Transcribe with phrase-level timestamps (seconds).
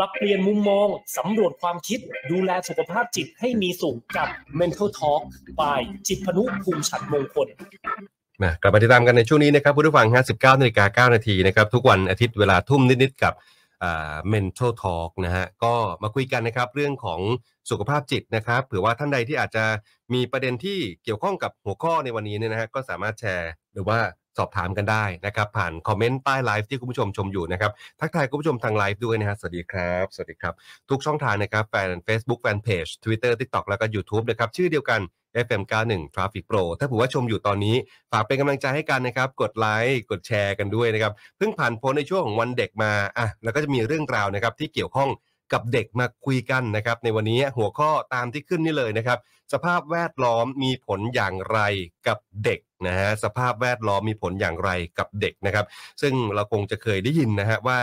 [0.00, 2.00] ปรับเปลี่ยนมุมมอง สำรวจความคิด
[2.30, 4.28] ดูแลสุขภาพจิตให้มีสุขกับ
[4.60, 5.22] Mental Talk
[5.60, 7.48] by จิตพนุภูมิฉันมงคล
[8.42, 13.34] มากลับมาติดตามกันในช่วงนี้นะครับผู้ฟังฮะ19นาฬิกา9นาทีนะครับ ทุกวันอาทิตย์เวลาทุ่มนิด ๆ กับ
[14.32, 17.20] mental talk นะฮะก็มาคุยกันนะครับเรื่องของ
[17.70, 19.64] สุขภาพจิตนะครับเผื่อว่าท่านใดที่อาจจะ
[20.14, 23.98] มีประเด็นที่เกี่ยวข้องกับหัวข้อในวันนี้เนี่ยนะฮะก็สามารถแชร์หรือว่า
[24.38, 30.54] สอบถามกันได้นะครับ ผ่านคอมเมนต์ใต้ไลฟ์ที่คุณผู้ชมชมอยู่นะครับ ทักทายคุณผู้ชมทางไลฟ์ด้วยนะฮะสวัสดีครับ สวัสดีครับ
[30.90, 35.00] ทุกช่องทางนะครับแฟน Facebook แฟนเพจ Twitter TikTok แล้วก็ YouTube นะครับชื่อเดียวกัน
[35.46, 37.76] FM 91 Traffic Pro ถ้าผมว่าชมอยู่ตอนนี้
[38.12, 45.08] ฝากเป็นกำลังใจให้กันนะครับ กดไลค์กดแชร์กันด้วยนะครับเพิ่งผ่านพ้นในช่วงของวันเด็กมาอะแล้วก็จะมีเรื่องราวนะครับที่เกี่ยวข้อง
[45.52, 49.18] กับเด็กมาคุยกันนะครับ ในวันนี้หัวข้อตามที่ขึ้นนี่เลยนะครับ
[49.52, 51.60] สภาพแวดล้อมมีผลอย่างไร
[52.08, 55.66] กับเด็กนะฮะสภาพแวดล้อมมีผลอย่างไรกับเด็กนะครับ
[56.02, 57.80] ซึ่งเราคงจะเคยได้ยินนะฮะว่า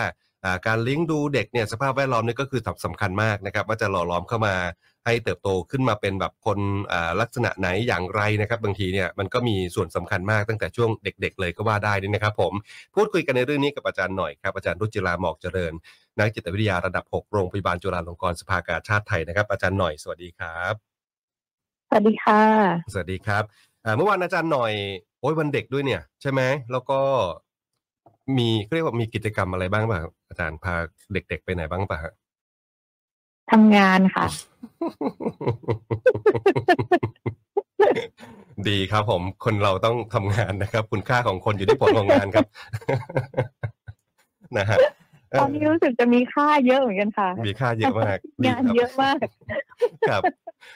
[0.68, 4.56] การเลี้ยงดูเด็กเนี่ยสภาพแวดล้อมนี่ก็คือสำคัญมากนะครับว่าจะหล่อหลอมเข้ามา
[5.06, 6.60] ให้เติบโตขึ้นมาเป็นแบบคน
[6.92, 12.54] อ่าลักษณะไหนอย่างไรนะครับ บางทีเนี่ยมันก็มีส่วนสำคัญมากตั้งแต่ช่วงเด็ก ๆ เลยก็ว่าได้นี่นะครับ ผม
[12.96, 15.74] พูดคุยกันในเรื่องนี้กับอาจารย์หน่อยครับอาจารย์รุจิราหมอกเจริญ
[16.18, 20.74] นักจิตวิทยาระดับ 6 โรงพยาบาลจุฬาลงกรณ์สภากาชาติไทยนะครับ อาจารย์หน่อยสวัสดีครับ
[21.90, 22.42] สวัสดีค่ะ
[22.94, 23.44] สวัสดีครับ
[23.86, 24.74] อ่าเมื่อวานอาจารย์หน่อย
[25.20, 27.00] โอ้ยวันเด็กด้วยเนี่ย ใช่ไหมแล้วก็
[28.38, 30.74] มีเขาเรียกว่ามีกิจกรรมอะไรบ้างป่ะครับอาจารย์พา
[31.14, 32.14] เด็กๆไปไหนบ้างป่ะฮะ
[33.52, 34.26] ทำงานค่ะ
[38.68, 42.48] ดีครับผม คนเราต้องทำงานนะครับ คุณค่าของคนอยู่ที่ผลของงานครับ
[44.58, 44.78] นะฮะ
[45.32, 49.26] เอ่ตออนนี้รู้สึกจะมีค่าเยอะเหมือนกันค่ะ มีค่าเยอะมากดีงานครับเยอะมาก
[50.10, 50.22] ครับ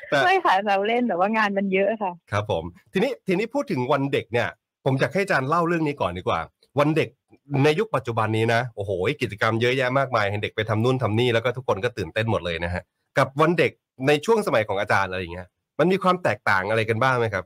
[0.10, 2.64] แต่ไม่ค่ะเราเล่นแต่ว่างานมันเยอะค่ะ ครับผม
[2.94, 4.48] ทีนี้ทีนี้พูดถึงวันเด็กเนี่ย
[4.86, 6.40] ผมอยากให้อาจารย์เล่าเรื่องนี้ก่อนดีกว่า
[6.80, 7.10] วันเด็ก
[7.64, 12.84] ในยุคปัจจุบันนี้นะโอ้โหกิจกรรมเยอะแยะมากมายเห็นเด็กไปทำนู่นทำนี่แล้วก็ทุกคนก็ตื่นเต้นหมดเลยนะฮะ
[13.18, 13.72] กับวันเด็ก
[14.08, 15.48] ในช่วงสมัยของอาจารย์อะไรอย่างเงี้ย
[15.80, 17.46] มันมีความแตกต่างอะไรกันบ้างไหมครับ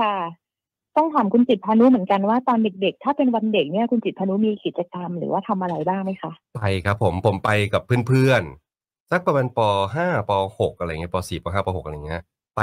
[0.00, 0.14] ค่ะ
[0.96, 9.60] ต้องถามคุณจิตรพานุเหมือนกันว่าตอนเด็กๆ ถ้าเป็นวันเด็กเนี่ยคุณจิตรพานุมีกิจกรรมหรือว่าทำอะไรบ้างไหมคะไปครับ ผมผมไปกับเพื่อนๆสักประมาณป
[9.94, 12.22] ห้าปหกอะไรเงี้ยปสี่ปห้าปหกอะไรเงี้ย
[12.56, 12.60] ไป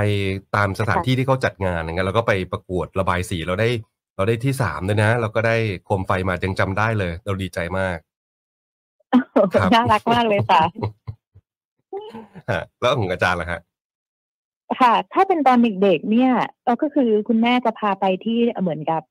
[0.56, 3.70] ตามสถานที่ที่เขาจัดงานอย่างเงี้ยแล้วก็ไปประกวดระบายสีเราได้
[4.16, 5.56] เราได้ที่สามด้วยนะ เราก็ได้
[5.86, 7.98] โคมไฟมายังจำได้เลย เราดีใจมาก
[9.54, 10.62] ครับน่ารักมากเลยค่ะ
[12.52, 13.62] ฮะแล้วของอาจารย์ล่ะฮะ
[14.82, 16.32] ค่ะ ถ้าเป็นตอนเด็กๆเนี่ย
[16.64, 19.02] เออก็คือคุณแม่จะพาไปที่เหมือนกับ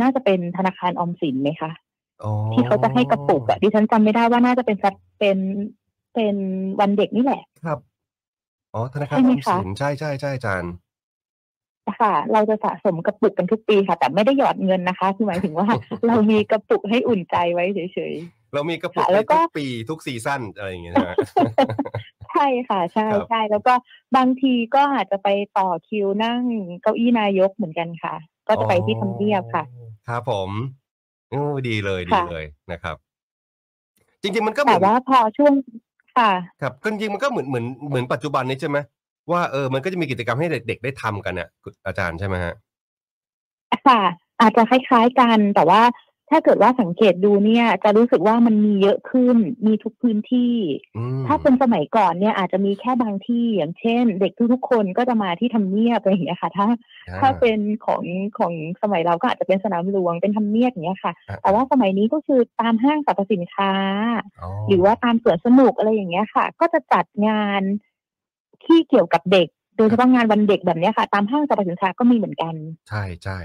[0.00, 1.70] น่าจะเป็นธนาคารออมสินไหมคะ
[2.24, 5.38] อ๋อที่เขาจะให้กระปุกอะดิฉันจำไม่ได้ว่าน่าจะเป็นสัตเป็น
[6.14, 6.36] เป็น
[6.80, 7.78] วันเด็กนี่แหละ ครับ
[8.74, 10.72] อ๋อธนาคารใช่อไหมอมคะสินใช่ใช่ใช่อาจารย์
[12.00, 15.68] ค่ะ เราจะสะสมกระปุกกันทุกปีค่ะ แต่ไม่ได้หยอดเงินนะคะคือหมายถึงว่า
[16.06, 18.14] เรามีกระปุกให้อุ่นใจไว้เฉย
[18.54, 23.74] เรามีกระปุกค่ะแล้ให้วก็ทุกปีทุกซีซั่นอะไรอย่างเงี้ยใช่ไหมๆใช่ค่ะ ใช่ครับใช่แล้วก็
[24.16, 25.28] บางทีก็อาจจะไป
[25.58, 26.42] ต่อคิวนั่ง
[26.82, 28.14] เก้าอี้นายกเหมือนกันค่ะ
[28.48, 30.50] ก็จะไปที่ทำเนียบค่ะอ๋อครับผม
[31.30, 32.96] โอ้ดีเลยดีค่ะเลยนะครับ
[34.22, 35.52] จริง ๆ มันก็เหแต่มือนว่าพอช่วง
[36.16, 36.30] ค่ะ
[36.62, 38.78] ครับก็จริงๆมันก็เหมือนเหมือนเหมือนปัจจุบันนี้ใช่ไหม
[39.30, 42.54] ว่าเออมันก็จะมีกิจกรรมให้เด็ก ๆ ได้ทำกันเนี่ยคุณอาจารย์ใช่ไหมฮะ
[43.86, 44.00] ค่ะ
[44.40, 45.82] อาจจะคล้ายๆกันแต่ว่า
[46.30, 49.36] ถ้าเกิดว่าสังเกตดูเนี่ย จะรู้สึกว่ามันมีเยอะขึ้น
[49.66, 50.54] มีทุกพื้นที่
[50.96, 56.66] อืมถ้าเป็นสมัยก่อนเนี่ยอาจจะมีแค่บางที่อย่างเช่น เด็กทุกๆคนก็จะมาที่ทำเนียบอะไรอย่างเงี้ยค่ะ ถ้า
[57.08, 58.02] อ่าถ้าเป็นของ
[58.38, 58.52] ของ
[58.82, 63.72] สมัยเราก็อาจจะเป็นสนามหลวงเป็นทำเนียบอย่างเงี้ยค่ะอ่าแต่ว่าสมัยนี้ก็คือตามห้างสรรพสินค้า
[64.68, 67.62] หรือว่าตามสวนสนุกอะไรอย่างเงี้ยค่ะ ก็จะจัดงาน
[68.66, 72.54] ที่เกี่ยวกับเด็ก โดยเฉพาะงานวันเด็กแบบเนี้ยค่ะ ตามห้างสรรพสินค้าก็มีเหมือนกัน
[72.88, 73.38] ใช่ใช่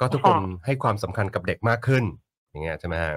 [0.00, 2.04] ก็ทุกคนค่ะให้ความสำคัญกับเด็กมากขึ้น
[2.48, 3.14] อย่างเงี้ยใช่ไหมฮะ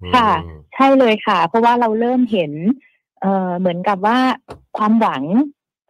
[0.00, 0.30] อืมค่ะ
[0.74, 2.52] ใช่เลยค่ะ เพราะว่าเราเริ่มเห็น
[3.20, 4.18] เอ่อเหมือนกับว่า
[4.78, 5.22] ความหวัง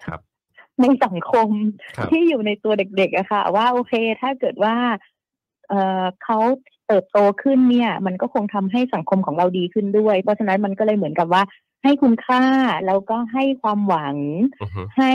[0.05, 0.21] ครับ
[0.81, 1.49] ในสังคม
[1.97, 4.75] ครับที่อยู่ในตัวเด็กๆอะค่ะ ว่าโอเคถ้าเกิดว่า
[5.69, 6.39] เอ่อเขา
[6.87, 11.43] เติบโตขึ้นเนี่ย มันก็คงทำให้สังคมของเราดีขึ้นด้วย เพราะฉะนั้นมันก็เลยเหมือนกับว่า
[11.85, 12.43] ให้คุณค่า
[12.87, 14.17] แล้วก็ให้ความหวัง
[14.63, 15.13] อือฮึให้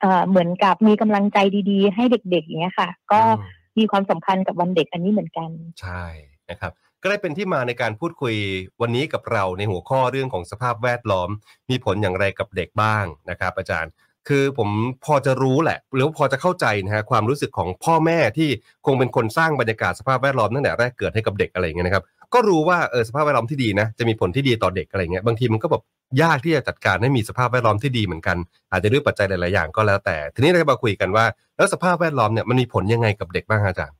[0.00, 1.38] เอ่อเหมือนกับมีกำลังใจ
[1.70, 3.38] ดีๆ ให้เด็กๆอย่างเงี้ยค่ะ ก็อืม
[3.78, 5.50] มีความสำคัญกับวันเด็กอันนี้เหมือนกัน
[5.80, 6.04] ใช่
[6.50, 6.72] นะครับ
[7.02, 8.34] ก็เลยเป็นที่มาในการพูดคุย
[8.80, 11.30] วันนี้กับเราในหัวข้อเรื่องของสภาพแวดล้อม
[11.70, 13.92] มีผลอย่างไรกับเด็กบ้างนะครับ อาจารย์
[14.28, 14.68] คือผม
[15.04, 18.48] พอจะรู้แหละ หรือว่าพอจะเข้าใจนะฮะความรู้สึกของพ่อแม่ที่
[18.86, 22.04] คงเป็นคนสร้างบรรยากาศสภาพแวดล้อมตั้งแต่แรกเกิดให้กับเด็กอะไรอย่างเงี้ยนะครับ
[22.34, 25.82] ก็รู้ว่าเออสภาพแวดล้อมที่ดีนะจะมีผลที่ดีต่อเด็กอะไรเงี้ยบางทีมันก็แบบ
[26.22, 28.36] ยากที่จะจัดการให้มีสภาพแวดล้อมที่ดีเหมือนกัน
[28.70, 31.24] อาจจะด้วยปัจจัยหลาย ๆ อย่างก็แล้วแต่ ทีนี้เราจะมาคุยกันว่า
[31.56, 33.96] แล้วสภาพแวดล้อมเนี่ยมันมีผลยังไงกับเด็กบ้างอาจารย์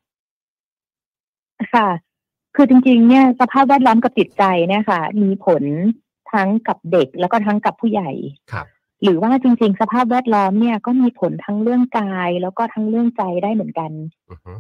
[1.74, 1.88] ค่ะ
[2.56, 5.62] คือจริง ๆ เนี่ยสภาพแวดล้อมกับจิตใจเนี่ยค่ะ มีผล
[6.32, 8.10] ทั้งกับเด็กแล้วก็ทั้งกับผู้ใหญ่
[8.52, 8.66] ครับ
[9.02, 13.90] หรือว่าจริง ๆ สภาพแวดล้อมเนี่ยก็มีผลทั้งเรื่องกายแล้วก็ทั้งเรื่องใจได้เหมือนกัน
[14.30, 14.52] อือฮึ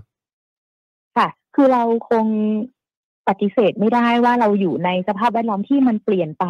[1.16, 2.26] ค่ะ คือเราคง
[3.28, 6.44] ปฏิเสธไม่ได้ว่าเราอยู่ในสภาพแวดล้อมที่มันเปลี่ยนไป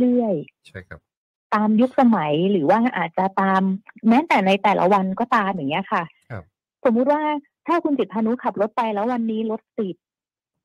[0.00, 0.34] เรื่อย
[0.66, 3.62] ใช่ครับๆตามยุคสมัยหรือว่าอาจจะตาม
[4.08, 6.44] แม้แต่ในแต่ละวันก็ตามอย่างเงี้ยค่ะครับ
[6.84, 7.22] สมมุติว่า
[7.66, 9.96] ถ้าคุณจิตรพานุขับรถไปแล้ววันนี้รถติด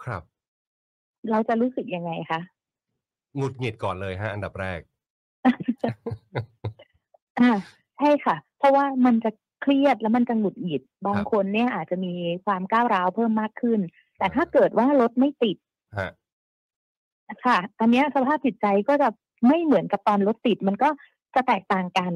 [0.06, 0.22] ครับ
[1.32, 2.40] เราจะรู้สึกยังไงคะ
[3.36, 4.80] หงุดหงิดก่อนเลยฮะ อันดับแรก
[7.40, 7.52] อ่า
[7.98, 9.32] ใช่ค่ะ เพราะว่ามันจะ
[9.62, 12.14] เครียดแล้วมันจะหงุดหงิด บางครับคนเนี่ยอาจจะมี
[12.46, 13.80] ความก้าวร้าวเพิ่มมากขึ้น
[14.18, 15.58] แต่ถ้าเกิดว่ารถไม่ติด
[15.98, 16.10] ฮะ
[17.46, 19.10] ค่ะ อันเนี้ยสภาพจิตใจก็จะ
[19.48, 20.90] ไม่เหมือนกับตอนรถติด มันก็
[21.36, 22.14] จะแตกต่างกัน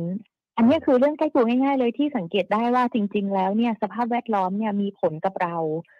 [0.57, 5.55] อันเนี้ยคือเรื่องใกล้ตัวง่าย ๆ เลยที่สังเกตได้ว่าจริง ๆ แล้วเนี่ยสภาพแวดล้อมเนี่ยมีผลกับเรา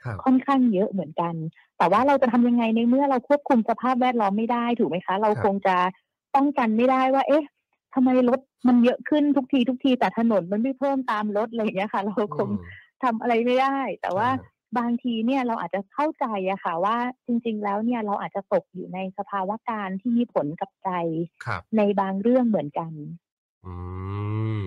[0.05, 1.35] ครับค่อนข้างเยอะเหมือนกัน
[1.77, 5.75] แต่ว่าเราจะทำยังไงในเมื่อเราควบคุมสภาพแวดล้อมไม่ได้ถูกไหมคะ เราครับคงจะ
[6.35, 7.43] ป้องกันไม่ได้ว่า เอ๊ะ
[7.93, 12.61] ทำไมรถมันเยอะขึ้นทุกทีทุกทีแต่ถนนมันไม่เพิ่มตามรถอะไรอย่างเงี้ยค่ะ เราคงอืม
[13.03, 14.41] ทำอะไรไม่ได้ แต่ว่าอ่า
[14.77, 20.89] บางทีเนี่ยเราอาจจะเข้าใจอะค่ะว่าจริง ๆ แล้วเนี่ยเราอาจจะตกอยู่ในสภาวะการที่มีผลกับใจ
[21.45, 22.91] ครับในบางเรื่องเหมือนกัน
[23.65, 23.73] อื
[24.61, 24.65] ม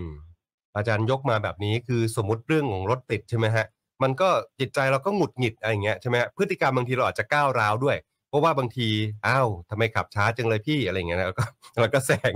[0.76, 3.66] อาจารย์ยกมาแบบนี้คือสมมติเรื่องของรถติดใช่ไหมฮะ
[4.02, 4.28] มันก็
[4.60, 7.96] จิตใจเราก็หงุดหงิดอะไรอย่างเงี้ยใช่ไหมฮะพฤติกรรมบางทีเราอาจจะก้าวร้าวด้วย
[8.28, 8.88] เพราะว่าบางที
[9.26, 11.44] อ้าวทำไมขับช้าจังเลยพี่อะไรอย่างเงี้ยนะแล้วก็
[11.80, 12.32] แล้วก็แซง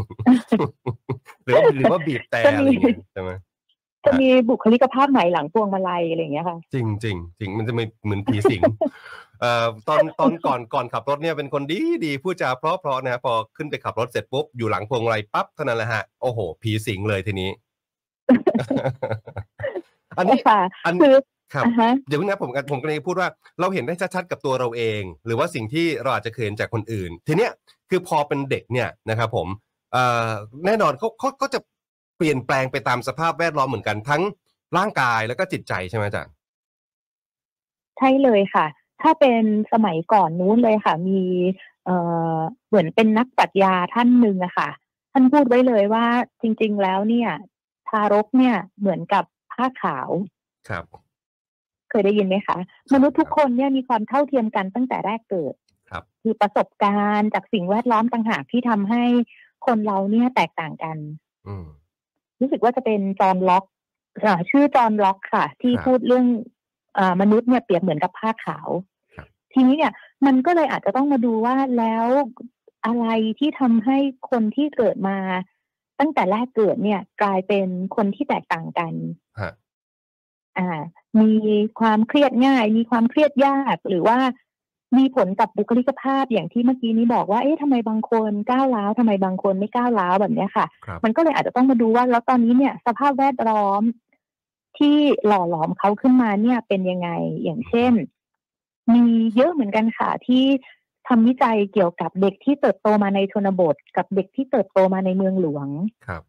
[1.44, 3.30] หรือว่าหรือว่าบีบแต่อะไรอย่างเงี้ยใช่ไหม
[4.08, 8.62] จะมีบุคลิกภาพใหม่หลังพวงมาลัยอะไรอย่างเงี้ยค่ะจริงจริงจริงมันจะไม่เหมือนผีสิง
[9.40, 17.50] เอ่อตอนตอนก่อนก่อนขับรถเนี่ยเป็นคนดีดีพูดจาเพราะเพราะนะฮะพอขึ้นไปขับรถเสร็จปุ๊บอยู่หลังพวงมาลัยปั๊บเท่านั้นแหละฮะโอ้โห ผีสิงเลยทีนี้
[20.18, 21.16] อันนี้ค่ะอันคือ
[21.54, 23.28] ครับอ่าฮะเดี๋ยวนะผมผมกำลังจะพูดว่า
[23.60, 27.52] เราเห็นได้ชัดๆกับตัวเราเอง หรือว่าสิ่งที่เราอาจจะเคยเห็นจากคนอื่น ทีเนี้ย
[27.90, 29.48] คือพอเป็นเด็กเนี่ยนะครับผม
[29.92, 30.28] เอ่อ
[30.66, 31.60] แน่นอนเขาเขาก็จะ
[32.18, 34.22] เปลี่ยนแปลงไปตามสภาพแวดล้อมเหมือนกันทั้ง
[34.76, 36.32] ร่างกายแล้วก็จิตใจใช่ไหมอาจารย์
[37.98, 38.66] ใช่เลยค่ะ
[39.02, 39.42] ถ้าเป็น
[39.72, 41.20] สมัยก่อนนู้นเลยค่ะ มี
[41.84, 41.96] เอ่
[42.36, 42.38] อ
[42.68, 44.68] เหมือนเป็นนักปรัชญาท่านหนึ่งอะค่ะ
[45.12, 46.06] ท่านพูดไว้เลยว่า
[46.42, 47.30] จริง ๆ แล้วเนี่ย
[47.88, 50.08] ทารกเนี่ยเหมือนกับผ้าขาว
[50.68, 50.84] ครับ
[51.90, 52.58] เคยได้ยินไหมคะ
[52.94, 55.54] มนุษย์ทุกคนเนี่ยมีความเท่าเทียมกันตั้งแต่แรกเกิด
[55.90, 59.04] ครับคือประสบการณ์จากสิ่งแวดล้อมต่างหากที่ทำให้
[59.66, 60.96] คนเราเนี่ยแตกต่างกัน
[61.48, 61.66] อืม
[62.40, 63.64] รู้สึกว่าจะเป็นจอห์นล็อก
[64.24, 66.26] อ่าชื่อจอห์นล็อกค่ะ ที่ครับพูดเรื่อง
[66.98, 68.68] อามนุษย์เนี่ยเปรียบเหมือนกับผ้าขาว
[69.14, 69.92] ครับทีนี้เนี่ย
[70.26, 72.06] มันก็เลยอาจจะต้องมาดูว่าแล้ว
[72.86, 73.06] อะไร
[73.38, 73.98] ที่ทำให้
[74.30, 75.16] คนที่เกิดมา
[76.00, 78.92] ตั้งแต่แรกเกิดเนี่ย กลายเป็นคนที่แตกต่างกัน
[79.40, 79.52] ฮะ
[80.58, 80.68] อ่า
[81.20, 81.32] มี
[81.80, 84.18] ความเครียดง่าย มีความเครียดยากหรือว่า
[84.96, 93.82] มีผลกับบุคลิกภาพอย่างที่เมื่อกี้นี้บอกว่าเอ๊ะทำไมบางคนก้าวร้าวทำไมบางคนไม่ก้าวร้าวแบบเนี้ยค่ะครับมันก็เลยอาจจะต้องมาดูว่าแล้วตอนนี้เนี่ย สภาพแวดล้อม
[94.78, 94.96] ที่
[95.26, 97.08] หล่อหลอมเขาขึ้นมาเนี่ยเป็นยังไง
[97.42, 97.92] อย่างเช่น
[98.92, 99.02] มี
[99.36, 100.44] เยอะเหมือนกันค่ะที่
[101.08, 105.68] ทำวิจัยเกี่ยวกับเด็กที่เติบโตมาในชนบท กับเด็กที่เติบโตมาในเมืองหลวง
[106.06, 106.22] ครับ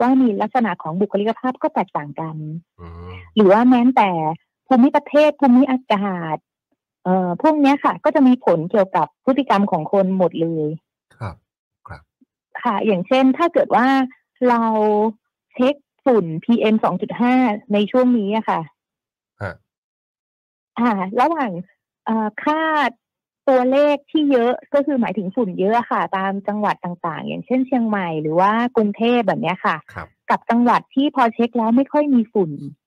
[0.00, 2.36] ว่ามีลักษณะของบุคลิกภาพก็แตกต่างกัน
[2.80, 4.10] อืมหรือว่าแม้แต่
[4.66, 6.36] ภูมิประเทศภูมิอากาศ
[7.04, 10.68] เอ่อพวกเนี้ยค่ะ ก็จะมีผลเกี่ยวกับพฤติกรรมของคนหมดเลย
[11.18, 11.34] ครับ
[12.62, 13.86] ค่ะ อย่างเช่น ถ้าเกิดว่า
[14.48, 14.64] เรา
[15.54, 16.74] เช็คฝุ่น PM
[17.24, 18.60] 2.5ในช่วงนี้อะค่ะ
[19.42, 19.54] ฮะ
[20.78, 21.50] อ่า ระหว่าง
[22.04, 22.60] เอ่อค่า
[23.48, 32.83] ตัวเลขที่เยอะก็คือหมายถึงฝุ่นเยอะค่ะ ตามจังหวัดต่างๆ อย่างเช่นเชียงใหม่หรือว่ากรุงเทพแบบเนี้ยค่ะครับกับจังหวัดที่พอเช็คแล้วไม่ค่อยมีฝุ่นครับ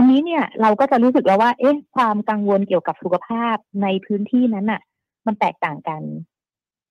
[0.00, 4.80] อันนี้เนี่ยเราก็จะรู้สึกแล้วว่า เอ๊ะความกังวลเกี่ยวกับสุขภาพในพื้นที่นั้นน่ะ
[5.26, 6.02] มันแตกต่างกัน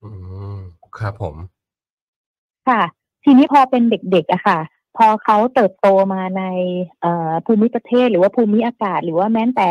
[0.03, 0.09] อื
[0.55, 0.57] ม
[0.99, 1.35] ครับผม
[2.67, 2.81] ค่ะ
[3.23, 4.59] ทีนี้พอเป็นเด็กๆอะค่ะ
[4.97, 6.43] พอเขาเติบโตมาใน
[7.01, 9.69] เอ่อภูมิประเทศหรือว่าภูมิอากาศ หรือว่าแม้แต่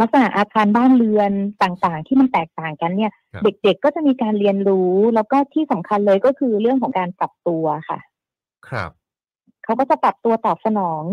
[0.00, 7.98] ลักษณะอาคารบ้านเรือนต่างๆ ที่มันแตกต่างกันเนี่ยครับเด็กๆก็จะมีการเรียนรู้ แล้วก็ที่สำคัญเลยก็คือเรื่องของการปรับตัวค่ะ
[8.68, 8.90] ครับ
[9.64, 11.04] เขาก็จะปรับตัวตอบสนอง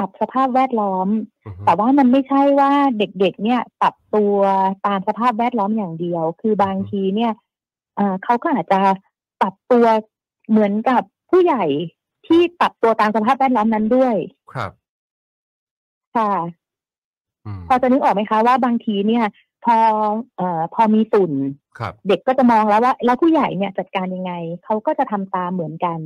[0.00, 1.08] กับสภาพแวดล้อม
[1.46, 4.36] อือฮึแต่ว่ามันไม่ใช่ว่าเด็กๆ เนี่ยปรับตัว
[4.86, 7.32] ตามสภาพแวดล้อมอย่างเดียว คือบางทีเนี่ย
[7.96, 8.80] เอ่อเขาก็อาจจะ
[9.40, 9.86] ปรับตัว
[10.50, 11.64] เหมือนกับผู้ใหญ่
[12.26, 14.14] ที่ปรับตัวตามสภาพแวดล้อมนั้นด้วย
[14.52, 14.72] ครับ
[16.16, 16.32] ค่ะ
[17.46, 19.24] อืมพอจะนึกออกไหมคะว่าบางทีเนี่ย
[19.64, 19.76] พอ
[20.36, 21.32] เอ่อพอมีฝุ่น
[21.78, 24.32] ครับเด็กก็จะมองแล้วว่า แล้วผู้ใหญ่เนี่ยจัดการยังไง
[24.64, 26.00] เขาก็จะทำตามเหมือนกัน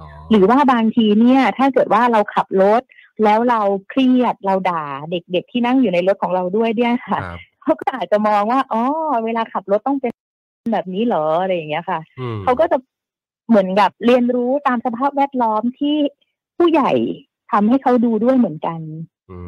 [0.00, 2.82] อ๋อหรือว่าบางทีเนี่ย ถ้าเกิดว่าเราขับรถ
[3.24, 8.82] แล้วเราเครียดเราด่าเด็กๆที่นั่งอยู่ในรถของเราด้วยเนี่ยค่ะครับเขาก็อาจจะมองว่าอ๋อ
[9.24, 10.12] เวลาขับรถต้องเป็น
[10.72, 12.78] แบบนี้เหรออะไรอย่างเงี้ยค่ะอืมเขาก็จะ
[13.48, 15.96] เหมือนกับเรียนรู้ตามสภาพแวดล้อมที่
[16.56, 16.92] ผู้ใหญ่
[17.52, 18.80] ทำให้เขาดูด้วยเหมือนกัน
[19.30, 19.38] อื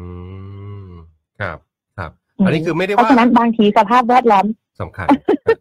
[0.87, 0.91] ม
[1.39, 1.57] ครับ
[1.97, 2.11] ครับ
[2.45, 4.45] อันนี้คือไม่ได้เพราะว่าฉะนั้นบางทีสภาพแวดล้อม
[4.81, 5.07] สำคัญ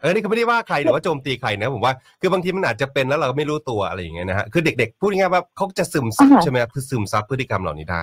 [0.03, 8.03] เออนี่คือไม่ได้ว่าใครหรือว่าโจมตีใครนะผมว่าคือบางทีมันอาจจะเป็นแล้วเราไม่รู้ตัวอะไรอย่างเงี้ยนะฮะคือเด็กๆพูดง่ายๆว่าเขาจะซึมซับอ่าฮะใช่ไหมครับคือซึมซับพฤติกรรมเหล่านี้ได้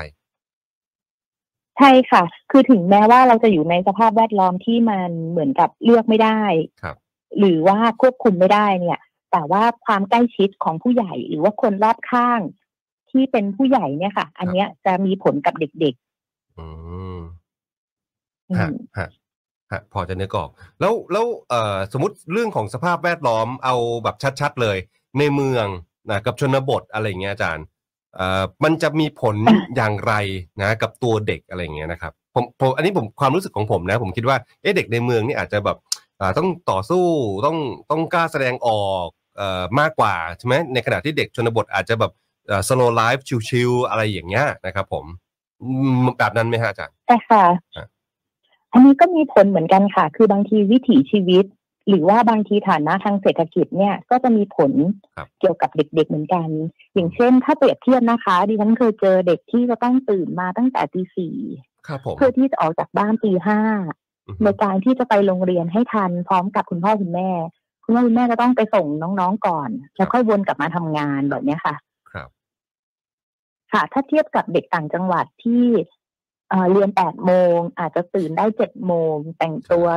[1.78, 6.42] ใช่ค่ะ คือถึงแม้ว่าเราจะอยู่ในสภาพแวดล้อมที่มันเหมือนกับเลือกไม่ได้
[6.82, 6.96] ครับ
[7.40, 9.00] หรือว่าควบคุมไม่ได้เนี่ย
[9.32, 12.42] แต่ว่าความใกล้ชิดของผู้ใหญ่หรือว่าคนรอบข้าง
[13.12, 15.96] ที่เป็นผู้ใหญ่เนี่ยค่ะ อันเนี้ยจะมีผลกับเด็ก
[16.58, 16.68] อื
[17.16, 18.56] มๆอื
[19.72, 20.50] ฮะมฮะฮะพอจะนึกออก
[20.80, 24.78] แล้วแล้วเอ่อสมมติเรื่องของสภาพแวดล้อมเอาแบบชัด ๆ เลย
[25.20, 25.66] ในเมือง
[26.10, 27.66] นะกับชนบทอะไรอย่างเงี้ยอาจารย์
[28.16, 29.36] เอ่อมันจะมีผล
[29.76, 30.14] อย่างไร
[30.62, 35.78] นะกับตัวเด็กอะไรอย่างเงี้ยนะครับผมผมอันนี้ผมความรู้สึกของผมนะ ผมคิดว่าเอ๊ะเด็กในเมืองนี่อาจจะแบบ
[36.20, 37.06] อ่าต้องต่อสู้
[37.46, 37.58] ต้อง
[37.92, 39.08] ต้องกล้าแสดงออก
[39.38, 42.12] เอ่อมากกว่าใช่ไหมในขณะที่เด็กชนบทอาจจะแบบ
[42.48, 45.06] เอ่อ slow life ชิลๆอะไรอย่างเงี้ยนะครับ ผม
[45.62, 45.70] อื
[46.04, 47.44] มแบบนั้นไหมฮะอาจารย์แต่ค่ะ
[48.72, 51.46] อะอันนี้ก็มีผลเหมือนกันค่ะ คือบางทีวิถีชีวิต
[51.90, 54.72] หรือว่าบางทีฐานะทางเศรษฐกิจเนี่ยก็จะมีผล
[55.16, 56.48] ครับเกี่ยวกับเด็กๆเหมือนกัน
[56.94, 61.36] อย่างเช่น ถ้าเปรียบเทียบนะคะ ดิฉันเคยเจอเด็กที่จะต้องตื่นมาตั้งแต่ตีสี่
[61.88, 63.60] ครับผมเพื่อที่จะออกจากบ้านตีห้า
[64.28, 67.30] อือในฮึการที่จะไปโรงเรียนให้ทันพร้อมกับคุณพ่อคุณแม่
[67.84, 68.86] คุณพ่อคุณแม่ก็ต้องไปส่ง
[69.20, 71.76] น้องๆก่อน แล้วค่อยวนกลับมาทำงานแบบเนี้ยค่ะ
[72.12, 72.30] ครับ
[73.72, 75.64] ค่ะ ถ้าเทียบกับเด็กต่างจังหวัดที่
[76.50, 79.88] เอ่อเรียนแปดโมง อาจจะตื่นได้เจ็ดโมง แต่งตัว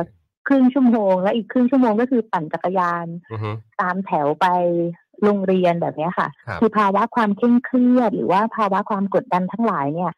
[0.47, 4.47] ครึ่งชั่วโมง แล้วอีกครึ่งชั่วโมงก็คือปั่นจักรยานอือฮึตามแถวไป
[5.23, 10.13] โรงเรียนแบบเนี้ยค่ะครับคือภาวะความเคร่งเครียด หรือว่าภาวะความกดดันทั้งหลายเนี่ย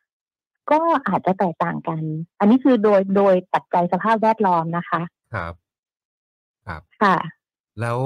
[0.71, 2.01] ก็อาจจะแตกต่างกัน
[2.39, 5.01] อันนี้คือโดยโดยปัจจัยสภาพแวดล้อมนะคะ
[5.33, 5.53] ครับ
[7.03, 7.17] ค่ะ
[7.81, 7.99] แล้ว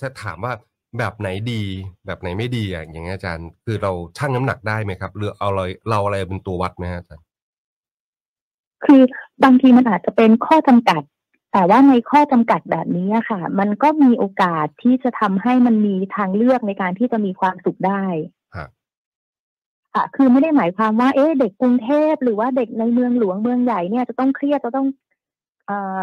[0.00, 0.52] จะถามว่า
[0.98, 1.62] แบบไหนดี
[2.06, 7.24] แบบไหนไม่ดีอะอย่างเงี้ยอาจารย์ คือเราชั่งน้ำหนักได้ไหมครับหรือเอาอะไรเราอะไรเป็นตัววัดไหมฮะอาจารย์
[8.86, 9.02] คือ
[9.44, 11.02] บางทีมันอาจจะเป็นข้อจำกัด
[11.52, 18.04] แต่ว่าในข้อจำกัดแบบนี้อะค่ะ มันก็มีโอกาสที่จะทำให้มันมีทางเลือกในการที่จะมีความสุขได้
[18.56, 18.68] ฮะ
[19.94, 24.86] ค่ะคือไม่ได้หมายความว่าเอ๊ะเด็กกรุงเทพหรือว่าเด็กในเมืองหลวงเมืองใหญ่เนี่ยจะต้องเครียดจะต้อง
[25.66, 26.02] เอ่อ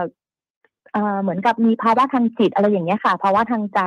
[0.93, 3.79] เอ่อเหมือนกับมีภาวะทางจิตอะไรอย่างเงี้ยค่ะภาวะทางใจ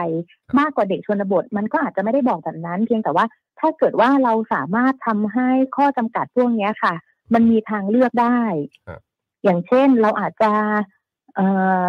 [0.58, 3.24] มากกว่าเด็กชนบท มันก็อาจจะไม่ได้บอกแบบนั้น เพียงแต่ว่า
[3.60, 6.94] ถ้าเกิดว่าเราสามารถทำให้ข้อจำกัดพวกเนี้ยค่ะ
[7.34, 8.40] มันมีทางเลือกได้
[8.86, 9.00] ครับ
[9.44, 10.52] อย่างเช่นเราอาจจะ
[11.34, 11.46] เอ่
[11.86, 11.88] อ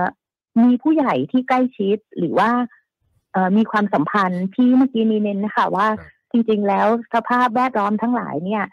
[0.64, 2.52] มีผู้ใหญ่ที่ใกล้ชิดหรือว่า
[3.32, 5.88] เอ่อมีความสัมพันธ์ที่เมื่อกี้มีเน้นนะคะว่า
[6.32, 8.64] จริงๆ แล้วสภาพแวดล้อมทั้งหลายเนี่ย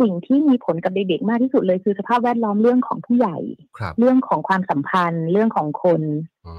[0.00, 3.36] สิ่งที่มีผลกับเด็กๆมากที่สุดเลยคือสภาพแวดล้อมเรื่องของผู้ใหญ่
[3.78, 6.02] ครับเรื่องของความสัมพันธ์เรื่องของคน
[6.46, 6.54] อื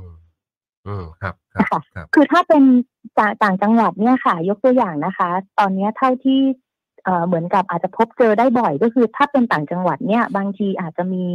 [0.00, 0.04] ม
[0.86, 2.62] อืมครับครับค่ะครับ คือถ้าเป็น
[3.18, 6.40] ต่างต่างจังหวัดเนี่ยค่ะ ยกตัวอย่างนะคะ ตอนเนี้ยเท่าที่
[7.04, 11.26] เอ่อเหมือนกับอาจจะพบเจอได้บ่อย ก็คือถ้าเป็นต่างจังหวัดเนี่ย บางทีอาจจะมี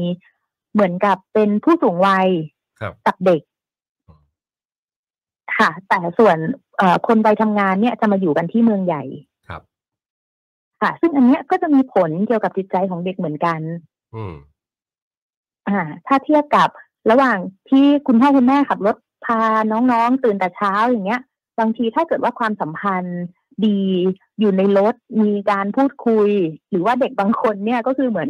[0.74, 2.28] เหมือนกับเป็นผู้สูงวัย
[2.80, 3.42] ครับกับเด็ก
[4.08, 4.22] อืม
[5.58, 6.38] ค่ะ แต่ส่วน
[6.78, 9.04] เอ่อคนวัยทำงานเนี่ยจะมาอยู่กันที่เมืองใหญ่
[9.48, 9.62] ครับ
[10.82, 13.60] ค่ะ ซึ่งอันเนี้ยก็จะมีผลเกี่ยวกับจิตใจของเด็กเหมือนกัน
[14.16, 14.36] อืม
[15.68, 16.70] อ่า ถ้าเทียบกับ
[17.12, 17.38] ระหว่าง
[17.70, 18.96] ที่คุณพ่อคุณแม่ขับรถ
[19.26, 19.40] พา
[19.72, 21.22] น้องๆตื่นแต่เช้าอย่างเงี้ย
[21.60, 23.22] บางทีถ้าเกิดว่าความสัมพันธ์
[23.66, 23.80] ดี
[24.40, 26.30] อยู่ในรถมีการพูดคุย
[26.70, 28.30] หรือว่าเด็กบางคนเนี่ยก็คือเหมือน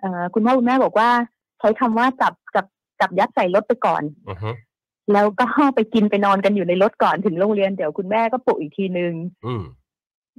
[0.00, 1.10] เอ่อคุณพ่อคุณแม่บอกว่า
[1.60, 2.66] ใช้คำว่าจับจับ
[3.00, 4.50] จับยัดใส่รถไปก่อนอือฮึ
[5.12, 9.12] แล้วก็ไปกินไปนอนกันอยู่ในรถก่อนถึงโรงเรียนเดี๋ยวคุณแม่ก็ปลุกอีกทีนึง
[9.46, 9.62] อืม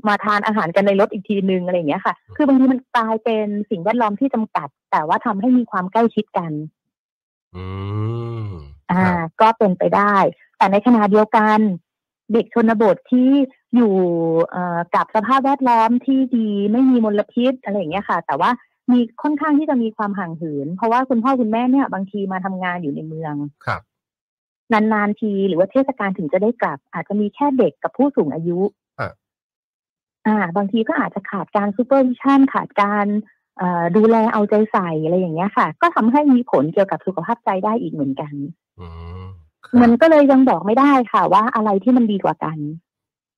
[0.08, 6.52] มาทานอาหารกันในรถอีกทีนึงอะไรอย่างเงี้ยค่ะ คือบางทีมันกลายเป็นสิ่งแวดล้อมที่จำกัด แต่ว่าทำให้มีความใกล้ชิดกัน
[7.56, 7.66] อื
[8.46, 8.50] ม
[8.92, 10.16] อ่าครับก็เป็นไปได้
[10.58, 11.60] แต่ในขณะเดียวกัน
[12.34, 13.30] เด็กชนบทที่
[13.76, 13.94] อยู่
[14.52, 18.52] เอ่อกับสภาพแวดล้อมที่ดีไม่มีมลพิษอะไรอย่างเงี้ยค่ะ แต่ว่า
[18.92, 23.36] มีค่อนข้างที่จะมีความห่างเหิน เพราะว่าคุณพ่อคุณแม่เนี่ย บางทีมาทำงานอยู่ในเมือง
[23.66, 23.82] ครับ
[24.74, 28.60] นานๆทีหรือว่าเทศกาลถึงจะได้กลับ อาจจะมีแค่เด็กกับผู้สูงอายุ
[29.00, 29.10] อะ
[30.28, 33.06] อ่าบางทีก็อาจจะขาดการ supervision ขาดการ
[33.58, 38.34] เอ่อดูแลเอาใจใส่อะไรอย่างเงี้ยค่ะ ก็ทำให้มีผลเกี่ยวกับสุขภาพใจได้อีกเหมือนกัน
[38.80, 38.88] อื
[39.22, 39.26] ม
[39.68, 42.58] ครับ มันก็เลยยังบอกไม่ได้ค่ะ ว่าอะไรที่มันดีกว่ากัน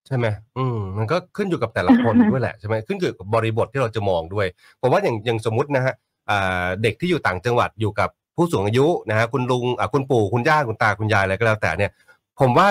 [0.07, 0.25] ใช่ไหม
[0.57, 4.47] อืมมันก็ขึ้นอยู่กับแต่ละคนด้วยแหละใช่ไหมขึ้นอยู่กับบริบทที่เราจะมองด้วย
[4.81, 5.93] ผมว่าอย่างอย่างสมมตินะฮะ
[6.29, 11.91] อ่าเด็กที่อยู่ต่างจังหวัดอยู่กับผู้สูงอายุนะฮะคุณลุงอ่าคุณปู่คุณย่าคุณตาคุณยายอะไรก็แล้วแต่เนี่ย
[12.39, 12.67] ผมว่า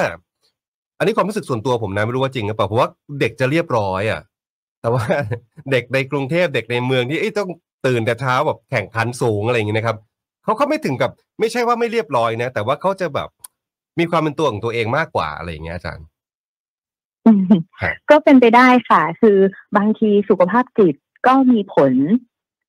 [0.99, 4.20] อันนี้ความรู้สึกส่วนตัวผมนะไม่รู้ว่าจริงหรือเปล่าผมว่าเด็กจะเรียบร้อยอะ
[4.80, 5.04] แต่ว่า
[5.72, 7.50] เด็กในกรุงเทพเด็กในเมืองที่เอ้ยต้อง
[7.87, 9.96] ตื่นแต่เช้าแบบแข่งขันสูงอะไรอย่างเงี้ยนะครับ
[10.44, 11.10] เขาเขาไม่ถึงกับ
[11.40, 13.28] ไม่ใช่ว่าไม่เรียบร้อยนะ แต่ว่าเขาจะแบบ
[13.99, 16.10] มีความเป็นตัวของตัวเองมากกว่าอะไรอย่างเงี้ยอาจารย์อืมฮะ
[18.10, 19.38] ก็เป็นไปได้ค่ะ คือ
[19.76, 20.94] บางทีสุขภาพจิต
[21.26, 21.92] ก็มีผล